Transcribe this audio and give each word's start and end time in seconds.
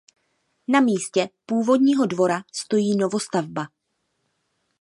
Na 0.67 0.79
místě 0.79 1.29
původního 1.45 2.05
dvora 2.05 2.43
stojí 2.51 2.95
novostavba. 2.97 3.67